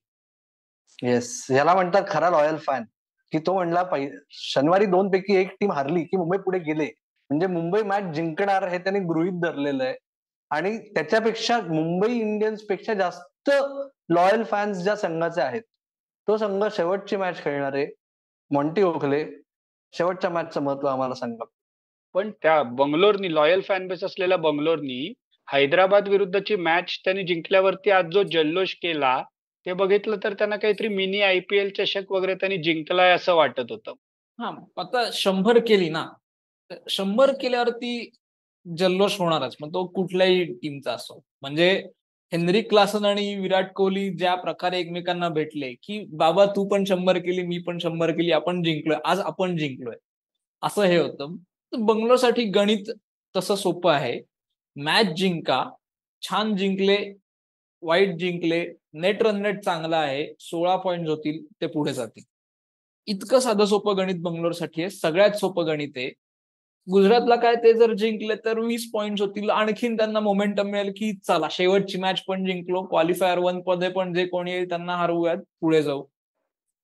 येस 1.03 1.45
याला 1.51 1.73
म्हणतात 1.73 2.03
खरा 2.09 2.29
रॉयल 2.29 2.57
फॅन 2.57 2.83
की 3.31 3.39
तो 3.39 3.53
म्हणला 3.53 3.83
शनिवारी 4.31 4.85
दोन 4.85 5.09
पैकी 5.11 5.35
एक 5.35 5.51
टीम 5.59 5.71
हरली 5.71 6.03
की 6.03 6.17
मुंबई 6.17 6.37
पुढे 6.37 6.59
गेले. 6.59 6.85
म्हणजे 7.29 7.47
मुंबई 7.47 7.81
मॅच 7.83 8.03
जिंकणार 8.15 8.67
हे 8.67 8.77
त्यांनी 8.77 8.99
गृहित 8.99 9.39
धरलेलं 9.41 9.83
आहे. 9.83 9.95
आणि 10.51 10.77
त्याच्यापेक्षा 10.95 11.59
मुंबई 11.61 12.13
इंडियन्सपेक्षा 12.13 12.93
जास्त 12.93 13.49
लॉयल 14.09 14.43
फॅन्स 14.43 14.77
ज्या 14.77 14.95
संघाचे 14.95 15.41
आहेत 15.41 15.61
तो 16.27 16.37
संघ 16.37 16.63
शेवटची 16.75 17.15
मॅच 17.15 17.43
खेळणार 17.43 17.73
आहे. 17.73 17.85
मॉन्टी 18.51 18.81
ओखले 18.83 19.25
शेवटच्या 19.93 20.29
मॅचचं 20.29 20.61
महत्त्व 20.61 20.87
आम्हाला 20.87 21.15
सांगा. 21.15 21.45
पण 22.15 22.31
त्या 22.43 22.61
बंगलोरनी 22.63 23.33
लॉयल 23.35 23.61
फॅन 23.61 23.87
बेस 23.87 24.03
असलेल्या 24.03 24.37
बंगलोरनी 24.37 25.13
हैदराबाद 25.49 26.07
विरुद्धची 26.07 26.55
मॅच 26.55 26.97
त्यांनी 27.03 27.23
जिंकल्यावरती 27.23 27.91
आज 27.91 28.11
जो 28.13 28.23
जल्लोष 28.23 28.73
केला 28.73 29.21
ते 29.65 29.73
बघितलं 29.73 30.17
तर 30.23 30.33
त्यांना 30.33 30.55
काहीतरी 30.55 30.87
मिनी 30.87 31.21
आयपीएल 31.21 31.69
चषक 31.77 32.11
वगैरे 32.11 32.35
त्यांनी 32.35 32.57
जिंकलाय 32.63 33.11
असं 33.11 33.35
वाटत 33.35 33.71
होतं. 33.71 33.93
हा 34.39 34.49
आता 34.77 35.09
शंभर 35.13 35.59
केली 35.67 35.89
ना 35.89 36.05
शंभर 36.89 37.31
केल्यावरती 37.41 38.09
जल्लोष 38.65 39.19
होणारच 39.19 39.55
मग 39.61 39.73
तो 39.73 39.85
कुठल्याही 39.85 40.43
टीमचा 40.53 40.93
असो. 40.93 41.19
म्हणजे 41.41 41.71
हेनरी 42.31 42.61
क्लासन 42.61 43.05
आणि 43.05 43.35
विराट 43.35 43.71
कोहली 43.75 44.09
ज्या 44.09 44.35
प्रकारे 44.35 44.79
एकमेकांना 44.79 45.29
भेटले 45.29 45.73
की 45.83 46.03
बाबा 46.17 46.45
तू 46.45 46.67
पण 46.69 46.83
शंभर 46.85 47.17
केली 47.17 47.43
मी 47.43 47.57
पण 47.57 47.77
शंभर 47.77 48.11
केली 48.11 48.31
आपण 48.31 48.61
जिंकलोय 48.63 48.97
आज 49.05 49.19
आपण 49.19 49.55
जिंकलोय. 49.57 49.95
असं 50.63 50.83
हे 50.83 50.97
होतं. 50.97 51.35
बंगलोरसाठी 51.73 52.43
गणित 52.51 52.91
तसं 53.35 53.55
सोपं 53.55 53.91
आहे. 53.91 54.19
मॅच 54.75 55.07
जिंका 55.17 55.63
छान 56.23 56.55
जिंकले 56.55 56.97
वाईट 57.83 58.15
जिंकले 58.19 58.65
नेट 58.93 59.21
रन 59.23 59.41
नेट 59.41 59.59
चांगला 59.63 59.97
आहे 59.97 60.25
सोळा 60.39 60.75
पॉईंट 60.75 61.07
होतील 61.09 61.43
ते 61.61 61.67
पुढे 61.67 61.93
जातील. 61.93 62.23
इतकं 63.07 63.39
साधं 63.39 63.65
सोपं 63.65 63.97
गणित 63.97 64.21
बंगलोरसाठी 64.23 64.81
आहे 64.81 64.89
सगळ्यात 64.89 65.37
सोपं 65.37 65.67
गणित 65.67 65.97
आहे. 65.97 66.09
गुजरातला 66.87 67.35
काय 67.35 67.55
ते 67.55 67.73
जर 67.73 67.93
जिंकले 67.93 68.35
तर 68.45 68.59
वीस 68.59 68.89
पॉईंट 68.93 69.21
होतील 69.21 69.49
आणखीन 69.49 69.97
त्यांना 69.97 70.19
मोमेंटम 70.19 70.67
मिळेल 70.71 70.91
की 70.97 71.11
चला 71.27 71.47
शेवटची 71.51 71.97
मॅच 71.97 72.21
पण 72.27 72.45
जिंकलो 72.45 72.81
क्वालिफायर 72.85 73.39
वनमध्ये 73.39 73.89
पण 73.89 74.13
जे 74.13 74.25
कोणी 74.27 74.51
येईल 74.51 74.69
त्यांना 74.69 74.95
हरवूयात 74.97 75.37
पुढे 75.61 75.81
जाऊ. 75.83 76.03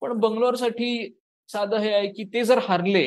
पण 0.02 0.12
बंगलोरसाठी 0.20 1.18
साधं 1.48 1.78
हे 1.78 1.92
आहे 1.94 2.08
की 2.12 2.24
ते 2.34 2.44
जर 2.44 2.58
हरले 2.68 3.06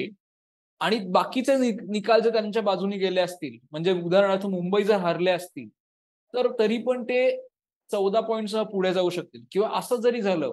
आणि 0.81 0.97
बाकीचे 1.11 1.55
निकाल 1.87 2.21
जर 2.21 2.31
त्यांच्या 2.33 2.61
बाजूने 2.63 2.97
गेले 2.97 3.21
असतील 3.21 3.57
म्हणजे 3.71 3.91
उदाहरणार्थ 4.01 4.45
मुंबई 4.47 4.83
जर 4.83 4.97
हारले 4.97 5.31
असतील 5.31 5.67
तर 6.33 6.47
तरी 6.59 6.77
पण 6.83 7.03
ते 7.03 7.19
चौदा 7.89 8.19
पॉईंटसह 8.21 8.63
पुढे 8.63 8.93
जाऊ 8.93 9.09
शकतील. 9.09 9.41
किंवा 9.51 9.69
असं 9.77 10.01
जरी 10.01 10.21
झालं 10.21 10.51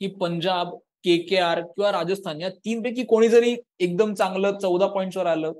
की 0.00 0.06
पंजाब 0.20 0.74
के 1.04 1.16
के 1.28 1.36
आर 1.38 1.60
किंवा 1.60 1.90
राजस्थान 1.92 2.40
या 2.40 2.48
तीन 2.64 2.82
पैकी 2.82 3.04
कोणी 3.04 3.28
जरी 3.28 3.54
एकदम 3.80 4.14
चांगलं 4.14 4.58
चौदा 4.58 4.86
पॉईंटवर 4.86 5.26
आलं 5.26 5.52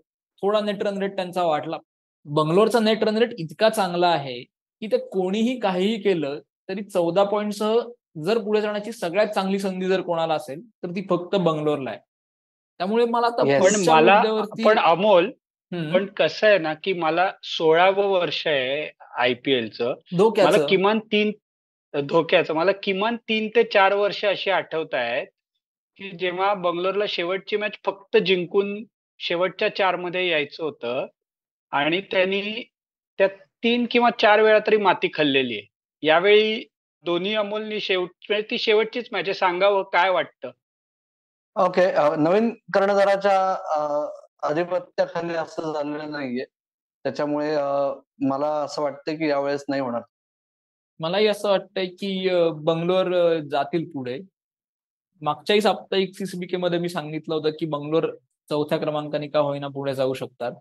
थोडा 0.43 0.61
नेट 0.61 0.83
रन 0.83 0.99
रेट 1.03 1.17
त्यांचा 1.17 1.43
वाढला. 1.45 1.79
बंगलोरचा 2.27 2.81
नेट 2.81 3.05
रन 3.05 3.17
रेट 3.17 3.35
इतका 3.39 3.69
चांगला 3.69 4.09
आहे 4.09 4.39
की 4.43 4.87
ते 4.93 4.99
कोणीही 5.13 5.59
काहीही 5.61 6.01
केलं 6.03 6.39
तरी 6.69 6.83
चौदा 6.85 7.25
पॉईंटसह 7.25 7.79
जर 8.25 8.39
पुढे 8.39 8.61
जाण्याची 8.61 8.93
सगळ्यात 8.93 9.29
चांगली 9.35 9.59
संधी 9.59 9.89
जर 9.89 10.01
कोणाला 10.01 10.35
असेल 10.35 10.61
तर 10.83 10.91
ती 10.91 11.07
फक्त 11.11 11.37
बंगलोरला 11.37 11.91
आहे. 11.91 11.99
त्यामुळे 12.83 13.05
मला 13.05 13.27
आता 13.27 13.43
पण 13.61 13.75
मला 13.89 14.21
पण 14.65 14.79
अमोल 14.81 15.31
पण 15.93 16.07
कसं 16.07 16.47
आहे 16.47 16.59
ना 16.59 16.73
की 16.75 16.93
मला 16.93 17.31
सोळावं 17.43 18.07
वर्ष 18.09 18.47
आहे 18.47 18.89
आयपीएलचं 19.19 19.95
मला 20.47 20.67
किमान 20.67 20.99
तीन 21.13 21.31
धोक्याचं. 21.95 22.55
मला 22.55 22.73
किमान 22.83 23.17
तीन 23.29 23.49
ते 23.49 23.63
चार 23.65 23.95
वर्ष 23.95 24.25
अशी 24.25 24.51
आठवत 24.51 24.95
आहेत 24.95 25.27
की 25.99 26.11
जेव्हा 26.11 26.53
बंगलोरला 26.55 27.05
शेवटची 27.09 27.57
मॅच 27.57 27.77
फक्त 27.87 28.17
जिंकून 28.17 28.75
शेवटच्या 29.21 29.69
चारमध्ये 29.77 30.27
यायचं 30.29 30.63
होतं 30.65 31.07
आणि 31.73 32.01
त्यांनी 32.01 32.63
त्या 33.19 33.29
तीन 33.63 33.87
किंवा 33.91 34.11
चार 34.21 34.41
वेळा 34.41 34.59
तरी 34.67 34.77
माती 34.77 35.09
खाल्लेली 35.15 35.57
आहे. 35.57 35.67
यावेळी 36.03 36.63
दोन्ही 37.05 37.35
अमोलनी 37.35 37.81
शेवट 37.81 38.11
म्हणजे 38.29 38.47
ती 38.51 38.59
शेवटचीच 38.59 39.09
मॅच 39.13 39.25
आहे. 39.25 39.35
सांगावं 39.35 39.83
काय 39.93 40.11
वाटतं? 40.11 40.51
ओके 41.57 41.83
नवीन 42.19 42.49
कर्णधाराच्या 42.75 43.33
आधिपत्याखाली 44.49 45.35
असं 45.37 45.73
झालेलं 45.73 46.11
नाहीये. 46.11 46.45
त्याच्यामुळे 47.05 47.51
मला 48.29 48.47
असं 48.65 48.83
वाटतंय 48.83 49.17
की 49.17 49.29
यावेळेस 49.29 49.65
नाही 49.69 49.81
होणार. 49.83 50.03
मलाही 51.01 51.27
असं 51.29 51.49
वाटतंय 51.51 51.87
की 52.01 52.29
बंगलोर 52.65 53.11
जातील 53.51 53.89
पुढे. 53.93 54.19
मागच्याही 55.23 55.61
साप्ताहिक 55.63 56.15
सीसीबीके 56.19 56.57
मध्ये 56.57 56.79
मी 56.79 56.89
सांगितलं 56.89 57.35
होतं 57.35 57.51
की 57.61 57.67
बंगलोर 57.67 58.11
चौथ्या 58.51 58.79
क्रमांकाने 58.79 59.29
का 59.29 59.41
होईना 59.41 59.69
पुढे 59.75 59.95
जाऊ 59.95 60.15
शकतात. 60.15 60.53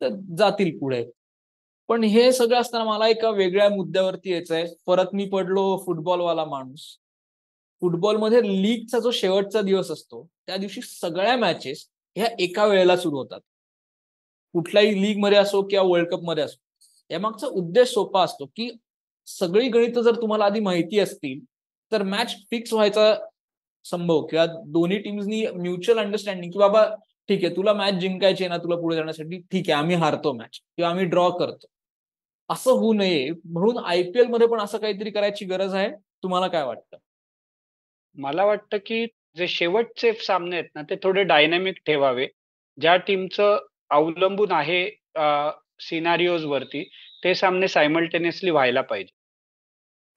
तर 0.00 0.08
जातील 0.38 0.78
पुढे. 0.80 1.04
पण 1.88 2.04
हे 2.04 2.30
सगळं 2.32 2.60
असताना 2.60 2.84
मला 2.84 3.08
एका 3.08 3.30
वेगळ्या 3.30 3.68
मुद्द्यावरती 3.70 4.32
यायचंय. 4.32 4.66
परत 4.86 5.14
मी 5.14 5.28
पडलो 5.30 5.66
फुटबॉलवाला 5.86 6.44
माणूस. 6.46 6.98
फुटबॉलमध्ये 7.82 8.40
लीगचा 8.42 8.98
जो 8.98 9.10
शेवटचा 9.10 9.60
दिवस 9.62 9.90
असतो 9.90 10.26
त्या 10.46 10.56
दिवशी 10.56 10.80
सगळ्या 10.82 11.36
मॅचेस 11.36 11.86
ह्या 12.16 12.26
एका 12.38 12.64
वेळेला 12.66 12.96
सुरू 12.96 13.16
होतात. 13.18 13.40
कुठल्याही 14.54 15.00
लीगमध्ये 15.02 15.38
असो 15.38 15.62
किंवा 15.62 15.84
वर्ल्ड 15.88 16.08
कपमध्ये 16.10 16.44
असो. 16.44 16.56
यामागचा 17.10 17.46
उद्देश 17.46 17.88
सोपा 17.88 18.22
असतो 18.24 18.46
की 18.46 18.70
सगळी 19.26 19.68
गणित 19.68 19.98
जर 19.98 20.20
तुम्हाला 20.20 20.44
आधी 20.44 20.60
माहिती 20.60 20.98
असतील 20.98 21.40
तर 21.92 22.02
मॅच 22.02 22.34
फिक्स 22.50 22.72
व्हायचा 22.72 23.14
संभव 23.84 24.26
किंवा 24.26 24.46
दोन्ही 24.66 24.98
टीम्सनी 24.98 25.46
म्युच्युअल 25.46 26.00
अंडरस्टँडिंग 26.00 26.52
की 26.52 26.58
बाबा 26.58 26.84
ठीक 27.28 27.44
आहे 27.44 27.56
तुला 27.56 27.72
मॅच 27.72 27.94
जिंकायची 27.94 28.44
आहे 28.44 28.48
ना 28.48 28.56
तुला 28.56 28.76
पुढे 28.76 28.96
जाण्यासाठी 28.96 29.38
ठीक 29.52 29.70
आहे 29.70 29.78
आम्ही 29.78 29.96
हारतो 29.96 30.32
मॅच 30.32 30.58
किंवा 30.76 30.90
आम्ही 30.90 31.04
ड्रॉ 31.04 31.28
करतो. 31.30 31.66
असं 32.50 32.70
होऊ 32.70 32.92
नये. 32.92 33.30
म्हणून 33.44 33.78
आयपीएलमध्ये 33.84 34.46
पण 34.46 34.60
असं 34.60 34.78
काहीतरी 34.78 35.10
करायची 35.10 35.44
गरज 35.44 35.74
आहे. 35.74 35.90
तुम्हाला 36.22 36.48
काय 36.48 36.64
वाटतं? 36.64 36.96
मला 38.18 38.44
वाटतं 38.44 38.78
की 38.86 39.04
जे 39.36 39.46
शेवटचे 39.48 40.12
सामने 40.20 40.56
आहेत 40.56 40.68
ना 40.74 40.82
ते 40.90 40.96
थोडे 41.02 41.22
डायनॅमिक 41.24 41.76
ठेवावे. 41.86 42.26
ज्या 42.78 42.96
टीमचं 43.06 43.58
अवलंबून 43.90 44.52
आहे 44.52 44.88
सिनारिओज 45.80 46.44
वरती 46.44 46.82
ते 47.24 47.34
सामने 47.34 47.68
सायमल्टेनियसली 47.68 48.50
व्हायला 48.50 48.80
पाहिजे. 48.82 49.12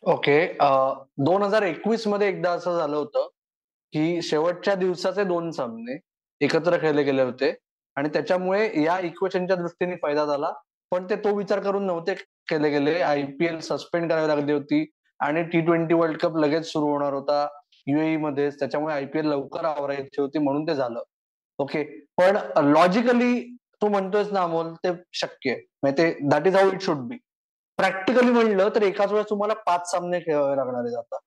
ओके. 0.04 0.46
दोन 1.26 1.44
हजार 1.44 1.64
एकवीसमध्ये 1.64 2.28
एकदा 2.28 2.52
असं 2.52 2.78
झालं 2.78 2.96
होतं 2.96 3.28
की 3.94 4.22
शेवटच्या 4.22 4.76
दिवसाचे 4.76 5.24
दोन 5.24 5.50
सामने 5.52 5.98
एकत्र 6.42 6.78
खेळले 6.82 7.04
गेले 7.04 7.22
होते 7.22 7.54
आणि 7.98 8.10
त्याच्यामुळे 8.14 8.70
या 8.84 9.00
इक्वेशनच्या 9.06 9.56
दृष्टीने 9.56 9.96
फायदा 10.02 10.26
झाला. 10.26 10.52
पण 10.92 11.06
ते 11.10 11.16
तो 11.24 11.36
विचार 11.38 11.60
करून 11.64 11.86
नव्हते 11.86 12.14
केले 12.50 12.70
गेले. 12.70 13.00
आयपीएल 13.02 13.60
सस्पेंड 13.60 14.10
करावी 14.12 14.28
लागली 14.28 14.52
होती 14.54 14.86
आणि 15.20 15.44
टी 15.52 15.62
ट्वेंटी 15.66 15.94
वर्ल्ड 15.94 16.18
कप 16.20 16.38
लगेच 16.38 16.72
सुरू 16.72 16.88
होणार 16.92 17.14
होता. 17.14 17.48
युएई 17.88 18.16
मध्ये 18.18 18.50
त्याच्यामुळे 18.50 18.94
आयपीएल 18.94 19.26
लवकर 19.26 19.66
आवरायची 19.66 20.22
होती 20.22 20.40
म्हणून 20.40 20.68
ते 20.68 20.76
झालं. 20.76 21.02
ओके 21.60 21.84
पण 22.18 22.38
लॉजिकली 22.72 23.42
तू 23.82 23.88
म्हणतोयस 23.90 24.32
ना 24.34 24.42
अमोल 24.44 24.74
ते 24.84 24.90
शक्य 25.14 25.52
आहे. 25.52 25.62
म्हणजे 25.84 26.04
ते 26.04 26.28
that 26.30 26.48
is 26.48 26.56
how 26.56 26.72
it 26.72 26.82
should 26.82 26.98
be 27.08 27.18
practically 27.80 28.32
म्हणलं 28.32 28.70
तर 28.76 28.82
एकाच 28.84 29.12
वेळेस 29.12 29.30
तुम्हाला 29.30 29.54
पाच 29.66 29.90
सामने 29.92 30.20
खेळावे 30.20 30.56
लागणारे 30.56 30.90
जातात 30.92 31.20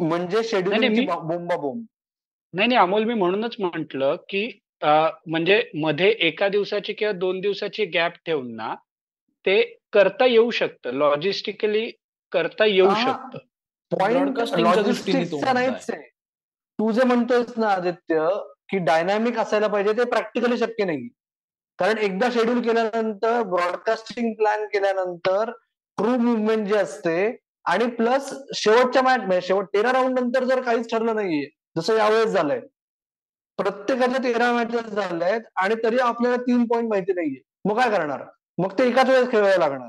म्हणजे 0.00 0.42
शेड्यूल 0.44 1.04
बोंबा 1.06 1.56
बोंब 1.56 1.84
नाही 2.54 2.68
नाही 2.68 2.80
अमोल 2.80 3.04
मी 3.04 3.14
म्हणूनच 3.14 3.56
म्हंटल 3.58 4.04
की 4.28 4.48
म्हणजे 4.82 5.62
मध्ये 5.74 6.08
एका 6.26 6.48
दिवसाची 6.48 6.92
किंवा 6.92 7.12
दोन 7.12 7.40
दिवसाची 7.40 7.84
गॅप 7.84 8.12
ठेवून 8.26 8.54
ना 8.56 8.74
ते 9.44 9.60
करता 9.92 10.26
येऊ 10.26 10.50
शकतं. 10.50 10.90
लॉजिस्टिकली 10.90 11.90
करता 12.32 12.64
येऊ 12.64 12.94
शकतं. 12.94 13.38
पॉइंट 13.92 14.38
लॉजिस्टिक्सचा 14.38 15.52
नाहीच 15.52 15.90
आहे. 15.90 16.02
तू 16.78 16.90
जे 16.92 17.04
म्हणतोयस 17.04 17.52
ना 17.56 17.68
आदित्य 17.68 18.28
की 18.68 18.78
डायनामिक 18.84 19.38
असायला 19.38 19.66
पाहिजे 19.66 19.92
ते 19.92 20.04
प्रॅक्टिकली 20.10 20.58
शक्य 20.58 20.84
नाही. 20.84 21.08
कारण 21.78 21.98
एकदा 21.98 22.28
शेड्यूल 22.30 22.60
केल्यानंतर 22.62 23.42
ब्रॉडकास्टिंग 23.42 24.32
प्लॅन 24.34 24.64
केल्यानंतर 24.66 25.50
क्रू 25.98 26.16
मुवमेंट 26.18 26.66
जे 26.68 26.76
असते 26.76 27.36
आणि 27.64 27.86
प्लस 27.86 28.32
शेवटच्या 28.54 29.02
मॅच 29.02 29.20
म्हणजे 29.20 29.46
शेवट 29.46 29.66
तेरा 29.74 29.92
राऊंड 29.92 30.18
नंतर 30.18 30.44
जर 30.44 30.60
काहीच 30.62 30.90
ठरलं 30.90 31.14
नाहीये 31.16 31.48
जसं 31.76 31.96
यावेळेस 31.96 32.30
झालंय. 32.30 32.60
प्रत्येकाच्या 33.58 34.22
तेरा 34.24 34.52
मॅचेस 34.52 34.84
झाल्या 34.84 35.38
आणि 35.62 35.74
तरी 35.84 35.98
आपल्याला 35.98 36.36
तीन 36.36 36.64
पॉईंट 36.66 36.88
माहिती 36.88 37.12
नाहीये. 37.12 37.40
मग 37.64 37.76
काय 37.76 37.90
करणार? 37.90 38.24
मग 38.58 38.78
ते 38.78 38.86
एकाच 38.88 39.08
वेळेस 39.08 39.30
खेळायला 39.30 39.56
लागणार. 39.58 39.88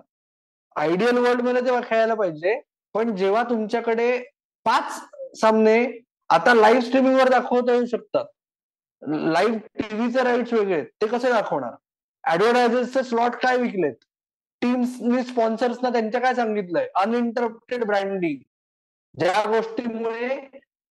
आयडियल 0.75 1.17
वर्ल्डमध्ये 1.17 1.65
तेव्हा 1.65 1.81
खेळायला 1.81 2.13
पाहिजे 2.13 2.59
पण 2.96 3.15
जेव्हा 3.15 3.43
तुमच्याकडे 3.43 4.17
पाच 4.65 4.91
सामने 5.39 5.84
आता 6.29 6.53
लाईव्ह 6.53 6.81
स्ट्रीमिंगवर 6.81 7.29
दाखवता 7.29 7.74
येऊ 7.74 7.86
शकतात. 7.86 8.25
लाईव्ह 9.01 9.58
टीव्हीचे 9.79 10.24
राईट्स 10.24 10.53
वेगळे 10.53 10.84
ते 11.01 11.08
कसे 11.08 11.31
दाखवणार? 11.31 11.75
ऍडव्हर्टायझर्सचे 12.24 13.03
स्लॉट 13.03 13.36
काय 13.36 13.58
विकलेत? 13.58 13.93
टीम्सनी 14.62 15.24
स्पॉन्सर्सना 15.24 15.89
त्यांच्या 15.89 16.22
काय 16.22 16.34
सांगितलंय? 16.36 16.88
अनइंटरप्टेड 16.96 17.84
ब्रँडिंग 17.84 18.38
ज्या 19.15 19.43
गोष्टीमुळे 19.48 20.29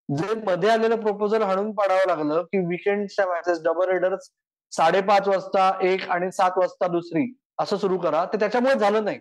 जे 0.09 0.35
मध्ये 0.47 0.71
आलेलं 0.71 1.01
प्रपोजल 1.01 1.43
हाणून 1.43 1.71
पाडावं 1.73 2.07
लागलं 2.07 2.43
की 2.43 2.59
विकेंडच्या 2.67 3.27
मॅचेस 3.27 3.63
डबल 3.63 3.89
रेडर्स 3.89 4.31
साडेपाच 4.73 5.29
वाजता 5.29 5.71
एक 5.83 6.09
आणि 6.11 6.31
सात 6.33 6.51
वाजता 6.57 6.87
दुसरी 6.87 7.25
असं 7.59 7.77
सुरू 7.77 7.99
करा 7.99 8.25
ते 8.25 8.39
त्याच्यामुळे 8.41 8.75
झालं 8.75 9.05
नाही. 9.05 9.19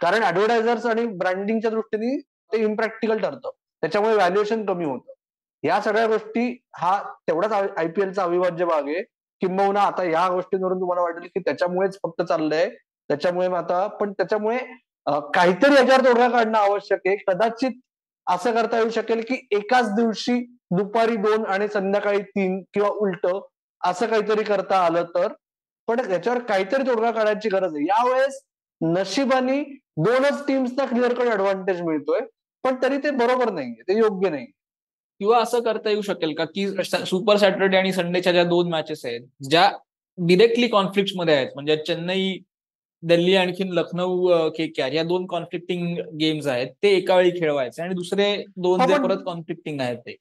कारण 0.00 0.22
ऍडव्हर्टायझर्स 0.24 0.86
आणि 0.86 1.04
ब्रँडिंगच्या 1.18 1.70
दृष्टीने 1.70 2.16
ते 2.52 2.62
इम्प्रॅक्टिकल 2.64 3.18
ठरतं. 3.18 3.50
त्याच्यामुळे 3.82 4.14
व्हॅल्युएशन 4.14 4.64
कमी 4.66 4.84
होतं. 4.84 5.12
या 5.62 5.80
सगळ्या 5.80 6.06
गोष्टी 6.06 6.46
हा 6.76 6.98
तेवढाच 7.28 7.52
आयपीएलचा 7.52 8.22
अविभाज्य 8.22 8.64
भाग 8.64 8.88
आहे. 8.88 9.02
किंबहुना 9.42 9.80
आता 9.82 10.04
या 10.04 10.28
गोष्टींवरून 10.28 10.80
तुम्हाला 10.80 11.02
वाटेल 11.02 11.28
की 11.34 11.40
त्याच्यामुळेच 11.40 11.98
फक्त 12.02 12.22
चाललंय. 12.22 12.68
त्याच्यामुळे 13.10 13.48
आता 13.56 13.86
पण 14.00 14.12
त्याच्यामुळे 14.12 14.58
काहीतरी 15.34 15.74
याच्यावर 15.74 16.04
तोडगा 16.04 16.28
काढणं 16.28 16.58
आवश्यक 16.58 17.00
आहे. 17.06 17.16
कदाचित 17.26 17.80
असं 18.26 18.52
करता 18.54 18.78
येऊ 18.78 18.90
शकेल 18.90 19.20
की 19.28 19.46
एकाच 19.52 19.90
दिवशी 19.94 20.38
दुपारी 20.76 21.16
दोन 21.16 21.44
आणि 21.46 21.68
संध्याकाळी 21.68 22.22
तीन 22.22 22.60
किंवा 22.74 22.88
उलट 22.88 23.26
असं 23.80 24.06
काहीतरी 24.06 24.42
करता 24.44 24.78
आलं 24.84 25.04
तर. 25.14 25.32
पण 25.88 26.00
याच्यावर 26.10 26.38
काहीतरी 26.42 26.86
तोडगा 26.86 27.10
काढायची 27.10 27.48
गरज 27.48 27.74
आहे. 27.74 27.84
यावेळेस 27.86 28.40
नशिबाने 28.80 29.62
दोनच 29.98 30.46
टीम्सना 30.46 30.84
क्लिअर 30.84 31.14
कट 31.14 31.28
ऍडव्हान्टेज 31.28 31.80
मिळतोय 31.82 32.20
पण 32.64 32.74
तरी 32.82 32.98
ते 32.98 33.10
बरोबर 33.10 33.52
नाहीये 33.52 33.82
ते 33.88 33.98
योग्य 33.98 34.28
नाही 34.30 34.46
किंवा 35.20 35.38
असं 35.38 35.60
करता 35.62 35.90
येऊ 35.90 36.00
शकेल 36.02 36.34
का 36.34 36.44
की 36.44 36.66
सुपर 37.06 37.36
सॅटर्डे 37.36 37.76
आणि 37.76 37.92
संडेच्या 37.92 38.32
ज्या 38.32 38.44
दोन 38.44 38.68
मॅचेस 38.68 39.04
आहेत 39.04 39.20
ज्या 39.50 39.70
डिरेक्टली 40.18 40.68
कॉन्फ्लिक्टमध्ये 40.68 41.34
आहेत 41.34 41.48
म्हणजे 41.54 41.76
चेन्नई 41.76 42.36
दिल्ली 43.02 43.34
आणखीन 43.36 43.72
लखनौ 43.72 44.48
के 44.56 44.66
के 44.66 44.82
आर 44.82 44.92
या 44.92 45.02
दोन 45.04 45.26
कॉन्फ्लिक्टिंग 45.26 45.96
गेम्स 46.20 46.46
आहेत 46.46 46.68
ते 46.82 46.88
एका 46.96 47.16
वेळी 47.16 47.30
खेळवायचे 47.30 47.82
आणि 47.82 47.94
दुसरे 47.94 48.36
दोन 48.56 48.86
जे 48.86 48.98
परत 48.98 49.22
कॉन्फ्लिक्टिंग 49.26 49.80
आहेत 49.80 49.98
ते. 49.98 50.14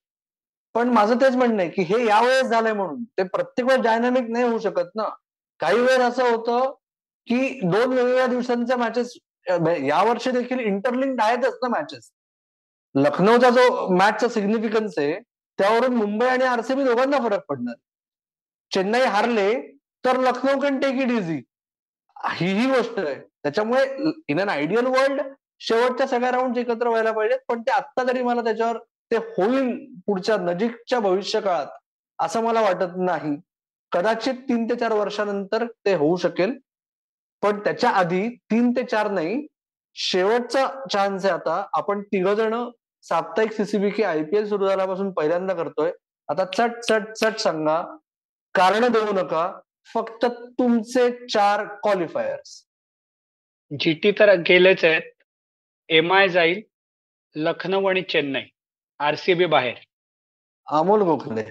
पण 0.75 0.89
माझं 0.89 1.15
तेच 1.21 1.35
म्हणणं 1.35 1.61
आहे 1.61 1.69
की 1.69 1.81
हे 1.83 2.05
यावेळेस 2.05 2.45
झालंय 2.45 2.73
म्हणून 2.73 3.03
ते 3.17 3.23
प्रत्येक 3.23 3.67
वेळेस 3.67 3.83
डायनामिक 3.83 4.29
नाही 4.29 4.45
होऊ 4.45 4.59
शकत 4.59 4.89
ना. 4.95 5.07
काही 5.59 5.79
वेळेस 5.79 5.99
असं 6.01 6.29
होतं 6.29 6.73
की 7.27 7.59
दोन 7.61 7.93
वेगवेगळ्या 7.93 8.25
दिवसांच्या 8.27 8.77
मॅचेस 8.77 9.13
या 9.47 10.01
वर्षी 10.03 10.31
देखील 10.31 10.59
इंटरलिंक 10.59 11.21
आहेतच 11.21 11.57
ना 11.63 11.67
मॅचेस 11.69 12.11
लखनौचा 12.95 13.49
जो 13.49 13.87
मॅचचा 13.97 14.27
सिग्निफिकन्स 14.29 14.97
आहे 14.97 15.13
त्यावरून 15.59 15.95
मुंबई 15.95 16.25
आणि 16.25 16.43
आरसीबी 16.45 16.83
दोघांना 16.83 17.17
फरक 17.23 17.45
पडणार. 17.49 17.75
चेन्नई 18.71 19.01
हारले 19.01 19.51
तर 20.03 20.19
Lucknow 20.19 20.59
can 20.59 20.79
take 20.79 21.01
it 21.01 21.11
easy 21.11 21.41
ही 22.31 22.51
ही 22.59 22.65
गोष्ट 22.71 22.99
आहे. 22.99 23.15
त्याच्यामुळे 23.43 23.83
इन 24.29 24.39
अन 24.41 24.49
आयडियल 24.49 24.85
वर्ल्ड 24.87 25.21
शेवटच्या 25.61 26.07
सगळ्या 26.07 26.31
राऊंड 26.31 26.57
एकत्र 26.57 26.87
व्हायला 26.87 27.11
पाहिजेत 27.11 27.39
पण 27.47 27.61
ते 27.61 27.71
आत्ता 27.71 28.03
तरी 28.07 28.21
मला 28.23 28.41
त्याच्यावर 28.43 28.77
ते 29.11 29.17
होईल 29.37 29.73
पुढच्या 30.07 30.37
नजीकच्या 30.37 30.99
भविष्य 30.99 31.41
काळात 31.41 31.67
असं 32.19 32.43
मला 32.43 32.61
वाटत 32.61 32.95
नाही. 32.97 33.35
कदाचित 33.91 34.33
तीन 34.49 34.65
ते 34.69 34.75
चार 34.75 34.93
वर्षानंतर 34.93 35.65
ते 35.85 35.93
होऊ 35.95 36.15
शकेल. 36.17 36.57
पण 37.43 37.59
त्याच्या 37.59 37.89
आधी 37.89 38.27
तीन 38.51 38.71
ते 38.71 38.83
चार 38.83 39.09
नाही 39.11 39.47
शेवटचा 39.95 40.67
चान्स 40.91 41.25
आहे 41.25 41.33
आता. 41.33 41.65
आपण 41.73 42.01
तिघ 42.03 42.27
जण 42.27 42.55
साप्ताहिक 43.01 43.51
सीसीबी 43.51 43.89
के 43.89 44.03
आयपीएल 44.03 44.47
सुरू 44.49 44.67
झाल्यापासून 44.67 45.11
पहिल्यांदा 45.11 45.53
करतोय. 45.53 45.91
आता 46.29 46.45
चट 46.57 46.79
चट 46.89 47.11
चट 47.11 47.37
सांगा. 47.37 47.81
कारण 48.55 48.91
देऊ 48.91 49.13
नका. 49.13 49.51
फक्त 49.93 50.25
तुमचे 50.25 51.09
चार 51.27 51.63
क्वालिफायर्स 51.83 52.65
जीटी 53.79 54.11
तर 54.11 54.33
गेलेच 54.35 54.83
आहेत. 54.85 55.11
एम 55.89 56.13
आय 56.13 56.29
जाईल. 56.29 56.61
लखनौ 57.35 57.83
आणि 57.89 58.01
चेन्नई. 58.01 58.43
आरसीबी 58.99 59.45
बाहेर. 59.45 59.73
अमोल 60.67 61.01
गोखले. 61.01 61.43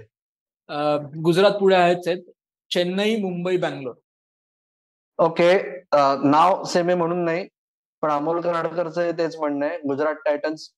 गुजरात 1.25 1.59
पुढे 1.61 1.77
आहेच 1.77 2.09
आहेत. 2.09 2.23
चेन्नई 2.71 3.17
मुंबई 3.17 3.57
बँगलोर. 3.57 3.95
ओके 5.19 5.53
नाव 6.31 6.63
सेमे 6.65 6.95
म्हणून 6.95 7.25
नाही 7.25 7.47
पण 8.03 8.11
अमोल 8.11 8.41
कर्नाटकरचं 8.41 9.11
तेच 9.19 9.37
म्हणणं 9.39 9.67
आहे. 9.67 9.79
Gujarat 9.79 10.15
Titans 10.25 10.71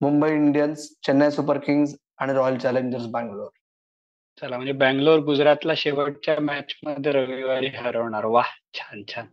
Mumbai 0.00 0.30
Indians 0.32 0.88
Chennai 1.06 1.30
Super 1.30 1.58
Kings 1.58 1.94
आणि 2.18 2.32
रॉयल 2.34 2.58
चॅलेंजर्स 2.58 3.06
बँगलोर. 3.10 3.48
चला 4.42 4.56
म्हणजे 4.56 4.72
बँगलोर 4.72 5.18
गुजरातला 5.24 5.72
शेवटच्या 5.76 6.38
मॅच 6.40 6.74
मध्ये 6.84 7.12
रविवारी 7.12 7.66
हरवणार. 7.76 8.24
वा 8.24 8.42
छान 8.74 9.02
छान. 9.08 9.26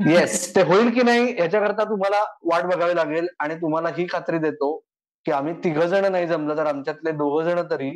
येस 0.00 0.54
ते 0.54 0.62
होईल 0.62 0.90
की 0.94 1.02
नाही 1.02 1.34
याच्याकरता 1.38 1.84
तुम्हाला 1.84 2.22
वाट 2.50 2.64
बघावी 2.64 2.96
लागेल 2.96 3.26
आणि 3.40 3.54
तुम्हाला 3.54 3.88
ही 3.96 4.06
खात्री 4.10 4.38
देतो 4.38 4.76
की 5.26 5.32
आम्ही 5.32 5.54
तिघ 5.64 5.78
जण 5.78 6.10
नाही 6.12 6.26
जमलं 6.26 6.56
तर 6.56 6.66
आमच्यातले 6.66 7.10
दोघ 7.12 7.42
जण 7.44 7.60
तरी 7.70 7.90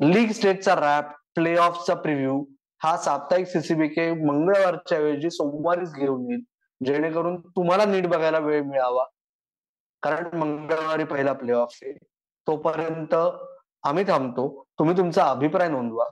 लीग 0.00 0.30
स्टेटचा 0.30 0.74
रॅप 0.74 1.12
प्ले 1.34 1.54
ऑफचा 1.56 1.94
प्रिव्ह्यू 1.94 2.42
हा 2.82 2.96
साप्ताहिक 2.96 3.46
सीसीबी 3.46 3.88
के 3.88 4.12
मंगळवारच्या 4.12 4.98
ऐवजी 4.98 5.30
सोमवारीच 5.30 5.94
घेऊन 5.94 6.30
येईल. 6.30 6.40
जेणेकरून 6.84 7.40
तुम्हाला 7.40 7.84
नीट 7.84 8.06
बघायला 8.06 8.38
वेळ 8.38 8.62
मिळावा. 8.62 9.04
कारण 10.02 10.38
मंगळवारी 10.38 11.04
पहिला 11.04 11.32
प्ले 11.32 11.52
ऑफ 11.52 11.78
आहे. 11.82 11.92
तोपर्यंत 12.46 13.14
आम्ही 13.82 14.04
थांबतो. 14.04 14.64
तुम्ही 14.78 14.96
तुमचा 14.96 15.24
अभिप्राय 15.24 15.68
नोंदवा. 15.68 16.04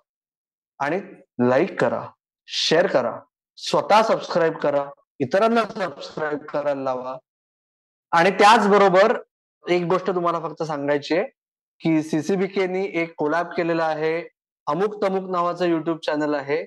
आणि 0.79 1.01
लाईक 1.49 1.81
करा 1.81 2.09
शेअर 2.47 2.87
करा. 2.87 3.21
स्वतः 3.57 4.03
सबस्क्राईब 4.03 4.59
करा. 4.59 4.91
इतरांना 5.19 5.63
सबस्क्राईब 5.63 6.39
करायला 6.39 6.83
लावा. 6.83 7.17
आणि 8.13 8.31
त्याचबरोबर 8.31 9.19
एक 9.69 9.83
गोष्ट 9.83 10.11
तुम्हाला 10.11 10.41
फक्त 10.41 10.63
सांगायची 10.63 11.15
आहे 11.15 11.25
की 11.81 12.03
सीसीबीकेनी 12.03 12.91
एक 12.95 13.15
कोलॅब 13.17 13.47
केलेला 13.57 13.85
आहे. 13.85 14.29
अमुक 14.71 15.05
तमुक 15.05 15.31
नावाचं 15.31 15.65
युट्यूब 15.65 15.99
चॅनल 15.99 16.35
आहे. 16.35 16.65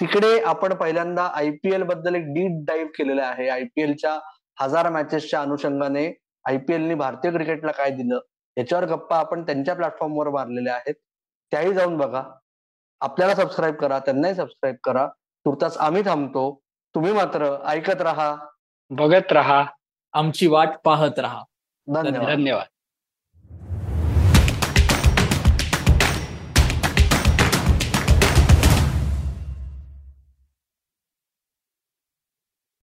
तिकडे 0.00 0.40
आपण 0.40 0.74
पहिल्यांदा 0.74 1.30
आयपीएलबद्दल 1.34 2.14
एक 2.14 2.22
डीप 2.22 2.64
डाईव्ह 2.68 2.88
केलेलं 2.88 3.22
आहे. 3.22 3.48
आयपीएलच्या 3.48 4.18
हजार 4.60 4.90
मॅचेसच्या 4.90 5.40
अनुषंगाने 5.40 6.18
आयपीएलनी 6.44 6.94
भारतीय 6.94 7.30
क्रिकेटला 7.30 7.72
काय 7.72 7.90
दिलं 7.90 8.18
याच्यावर 8.56 8.84
गप्पा 8.84 9.16
आपण 9.16 9.42
त्यांच्या 9.46 9.74
प्लॅटफॉर्मवर 9.74 10.30
मारलेल्या 10.30 10.74
आहेत. 10.74 10.94
त्याही 11.50 11.74
जाऊन 11.74 11.96
बघा. 11.96 12.22
आपल्याला 13.00 13.34
सबस्क्राईब 13.34 13.74
करा 13.74 13.98
त्यांनाही 13.98 14.34
सबस्क्राईब 14.34 14.76
करा. 14.84 15.06
तुर्तास 15.44 15.76
आम्ही 15.76 16.02
थांबतो. 16.02 16.60
तुम्ही 16.94 17.12
मात्र 17.12 17.62
ऐकत 17.66 18.00
राहा. 18.00 18.36
बघत 18.90 19.32
राहा. 19.32 19.64
आमची 20.12 20.46
वाट 20.46 20.68
पाहत 20.84 21.18
राहा. 21.18 21.42
धन्यवाद. 21.94 22.28
धन्यवाद. 22.28 22.66